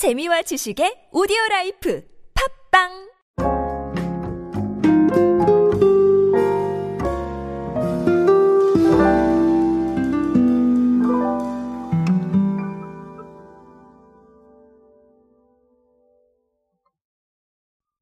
[0.00, 2.02] 재미와 지식의 오디오 라이프
[2.72, 2.88] 팟빵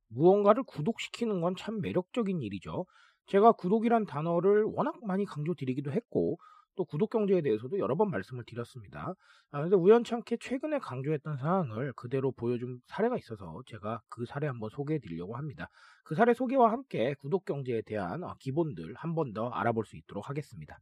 [0.07, 2.87] 무언가를 구독시키는 건 참 매력적인 일이죠.
[3.27, 6.39] 제가 구독이란 단어를 워낙 많이 강조드리기도 했고,
[6.79, 9.15] 또 구독 경제에 대해서도 여러 번 말씀을 드렸습니다.
[9.51, 15.01] 아, 근데 우연찮게 최근에 강조했던 사항을 그대로 보여준 사례가 있어서 제가 그 사례 한번 소개해
[15.01, 15.69] 드리려고 합니다.
[16.05, 20.31] 그 사례 소개와 함께 구독 경제에 대한 어, 기본들 한 번 더 알아볼 수 있도록
[20.31, 20.79] 하겠습니다.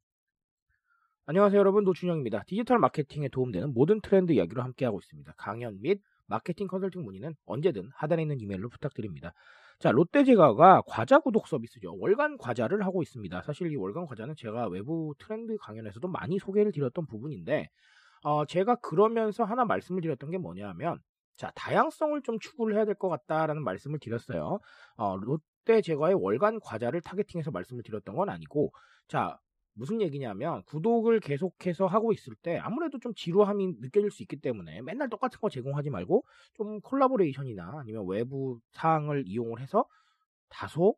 [1.29, 2.45] 안녕하세요 여러분 노준영입니다.
[2.47, 5.33] 디지털 마케팅에 도움되는 모든 트렌드 이야기로 함께하고 있습니다.
[5.39, 9.33] 강연 및 마케팅 컨설팅 문의는 언제든 하단에 있는 이메일로 부탁드립니다.
[9.79, 11.97] 자, 롯데제과가 과자 구독 서비스죠.
[11.99, 13.43] 월간 과자를 하고 있습니다.
[13.43, 17.69] 사실 이 월간 과자는 제가 외부 트렌드 강연에서도 많이 소개를 드렸던 부분인데,
[18.23, 20.99] 어, 제가 그러면서 하나 말씀을 드렸던 게 뭐냐면,
[21.37, 24.59] 자, 다양성을 좀 추구를 해야 될 것 같다라는 말씀을 드렸어요.
[24.97, 28.73] 어, 롯데제과의 월간 과자를 타겟팅해서 말씀을 드렸던 건 아니고,
[29.09, 29.39] 자,
[29.77, 35.11] 무슨 얘기냐면 구독을 계속해서 하고 있을 때 아무래도 좀 지루함이 느껴질 수 있기 때문에 맨날
[35.11, 36.25] 똑같은 거 제공하지 말고
[36.55, 39.85] 좀 콜라보레이션이나 아니면 외부 사항을 이용을 해서
[40.49, 40.97] 다소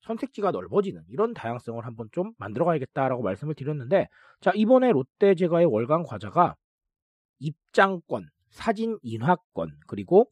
[0.00, 4.08] 선택지가 넓어지는 이런 다양성을 한번 좀 만들어 가야겠다라고 말씀을 드렸는데
[4.40, 6.56] 자 이번에 롯데제과의 월간 과자가
[7.40, 10.30] 입장권, 사진 인화권 그리고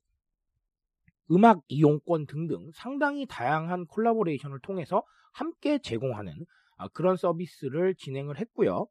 [1.30, 5.02] 음악 이용권 등등 상당히 다양한 콜라보레이션을 통해서
[5.32, 6.32] 함께 제공하는
[6.76, 8.86] 아, 그런 서비스를 진행을 했고요.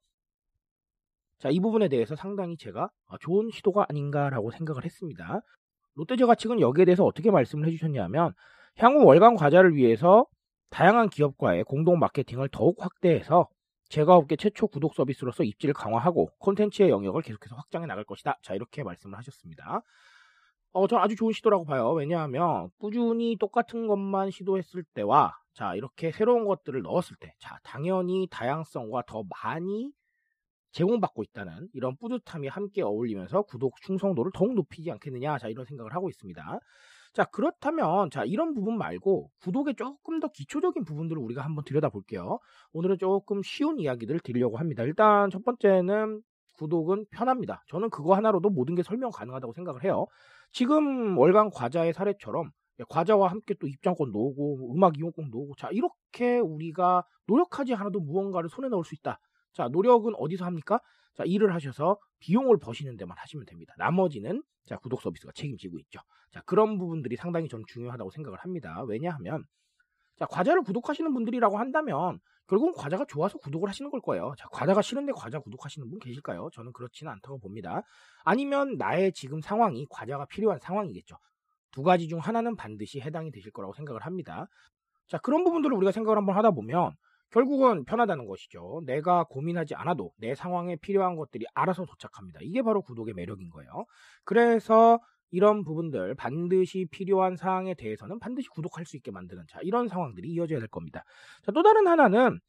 [1.39, 5.41] 자, 이 부분에 대해서 상당히 제가 아, 좋은 시도가 아닌가라고 생각을 했습니다.
[5.95, 8.33] 롯데제과 측은 여기에 대해서 어떻게 말씀을 해주셨냐면
[8.77, 10.25] 향후 월간 과자를 위해서
[10.69, 13.47] 다양한 기업과의 공동 마케팅을 더욱 확대해서
[13.89, 18.39] 제과업계 최초 구독 서비스로서 입지를 강화하고 콘텐츠의 영역을 계속해서 확장해 나갈 것이다.
[18.41, 19.81] 자, 이렇게 말씀을 하셨습니다.
[20.71, 21.91] 어, 전 아주 좋은 시도라고 봐요.
[21.91, 29.03] 왜냐하면 꾸준히 똑같은 것만 시도했을 때와 자, 이렇게 새로운 것들을 넣었을 때, 자, 당연히 다양성과
[29.07, 29.91] 더 많이
[30.71, 36.09] 제공받고 있다는 이런 뿌듯함이 함께 어울리면서 구독 충성도를 더욱 높이지 않겠느냐, 자, 이런 생각을 하고
[36.09, 36.59] 있습니다.
[37.13, 42.39] 자, 그렇다면, 자, 이런 부분 말고 구독의 조금 더 기초적인 부분들을 우리가 한번 들여다볼게요.
[42.73, 44.81] 오늘은 조금 쉬운 이야기들을 드리려고 합니다.
[44.81, 46.21] 일단 첫 번째는
[46.53, 47.63] 구독은 편합니다.
[47.67, 50.07] 저는 그거 하나로도 모든 게 설명 가능하다고 생각을 해요.
[50.51, 52.49] 지금 월간 과자의 사례처럼
[52.89, 58.69] 과자와 함께 또 입장권도 오고 음악 이용권도 오고 자 이렇게 우리가 노력하지 않아도 무언가를 손에
[58.69, 59.19] 넣을 수 있다.
[59.53, 60.79] 자 노력은 어디서 합니까?
[61.15, 63.73] 자 일을 하셔서 비용을 버시는 데만 하시면 됩니다.
[63.77, 65.99] 나머지는 자 구독 서비스가 책임지고 있죠.
[66.31, 68.83] 자 그런 부분들이 상당히 저는 중요하다고 생각을 합니다.
[68.87, 69.43] 왜냐하면
[70.17, 74.33] 자 과자를 구독하시는 분들이라고 한다면 결국은 과자가 좋아서 구독을 하시는 걸 거예요.
[74.37, 76.49] 자 과자가 싫은데 과자 구독하시는 분 계실까요?
[76.53, 77.83] 저는 그렇지는 않다고 봅니다.
[78.23, 81.17] 아니면 나의 지금 상황이 과자가 필요한 상황이겠죠.
[81.73, 84.47] 두 가지 중 하나는 반드시 해당이 되실 거라고 생각을 합니다.
[85.07, 86.91] 자, 그런 부분들을 우리가 생각을 한번 하다 보면
[87.31, 88.81] 결국은 편하다는 것이죠.
[88.85, 92.39] 내가 고민하지 않아도 내 상황에 필요한 것들이 알아서 도착합니다.
[92.43, 93.85] 이게 바로 구독의 매력인 거예요.
[94.23, 94.99] 그래서
[95.31, 100.59] 이런 부분들 반드시 필요한 사항에 대해서는 반드시 구독할 수 있게 만드는 자 이런 상황들이 이어져야
[100.59, 101.03] 될 겁니다.
[101.43, 102.39] 자, 또 다른 하나는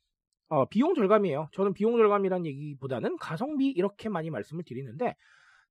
[0.49, 1.49] 어, 비용 절감이에요.
[1.53, 5.15] 저는 비용 절감이란 얘기보다는 가성비 이렇게 많이 말씀을 드리는데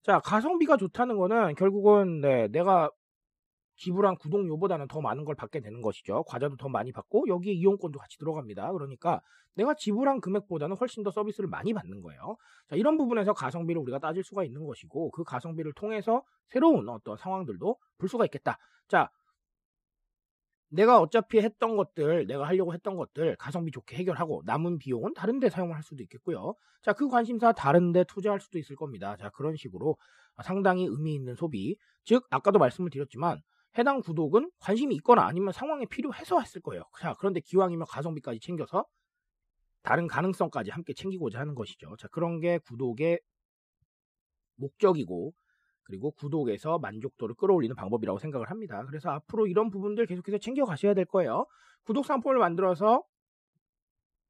[0.02, 2.90] 자 가성비가 좋다는 거는 결국은 네, 내가
[3.76, 6.24] 지불한 구독료보다는 더 많은 걸 받게 되는 것이죠.
[6.24, 8.72] 과자도 더 많이 받고 여기에 이용권도 같이 들어갑니다.
[8.72, 9.22] 그러니까
[9.56, 12.38] 내가 지불한 금액보다는 훨씬 더 서비스를 많이 받는 거예요.
[12.70, 17.78] 자, 이런 부분에서 가성비를 우리가 따질 수가 있는 것이고 그 가성비를 통해서 새로운 어떤 상황들도
[17.98, 18.58] 볼 수가 있겠다.
[18.88, 19.10] 자,
[20.70, 25.50] 내가 어차피 했던 것들, 내가 하려고 했던 것들 가성비 좋게 해결하고 남은 비용은 다른 데
[25.50, 26.56] 사용을 할 수도 있겠고요.
[26.82, 29.16] 자, 그 관심사 다른 데 투자할 수도 있을 겁니다.
[29.18, 29.98] 자, 그런 식으로
[30.44, 31.78] 상당히 의미 있는 소비.
[32.06, 33.40] 즉, 아까도 말씀을 드렸지만
[33.78, 36.84] 해당 구독은 관심이 있거나 아니면 상황에 필요해서 했을 거예요.
[37.00, 38.86] 자, 그런데 기왕이면 가성비까지 챙겨서
[39.82, 41.96] 다른 가능성까지 함께 챙기고자 하는 것이죠.
[41.98, 43.20] 자, 그런 게 구독의
[44.56, 45.34] 목적이고
[45.84, 48.84] 그리고 구독에서 만족도를 끌어올리는 방법이라고 생각을 합니다.
[48.88, 51.46] 그래서 앞으로 이런 부분들 계속해서 챙겨 가셔야 될 거예요.
[51.84, 53.04] 구독 상품을 만들어서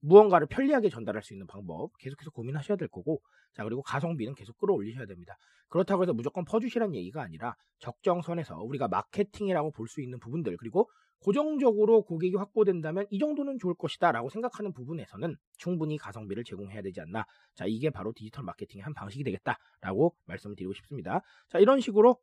[0.03, 3.21] 무언가를 편리하게 전달할 수 있는 방법 계속해서 고민하셔야 될 거고
[3.53, 5.35] 자 그리고 가성비는 계속 끌어올리셔야 됩니다.
[5.69, 10.89] 그렇다고 해서 무조건 퍼주시란 얘기가 아니라 적정선에서 우리가 마케팅이라고 볼 수 있는 부분들 그리고
[11.21, 17.25] 고정적으로 고객이 확보된다면 이 정도는 좋을 것이다 라고 생각하는 부분에서는 충분히 가성비를 제공해야 되지 않나
[17.55, 21.21] 자 이게 바로 디지털 마케팅의 한 방식이 되겠다 라고 말씀을 드리고 싶습니다.
[21.49, 22.17] 자 이런 식으로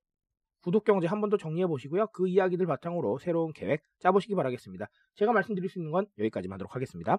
[0.63, 2.09] 구독 경제 한 번 더 정리해 보시고요.
[2.09, 4.87] 그 이야기들 바탕으로 새로운 계획 짜보시기 바라겠습니다.
[5.15, 7.19] 제가 말씀드릴 수 있는 건 여기까지만 하도록 하겠습니다.